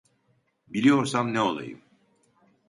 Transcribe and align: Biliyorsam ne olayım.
Biliyorsam 0.67 1.33
ne 1.33 1.41
olayım. 1.41 1.81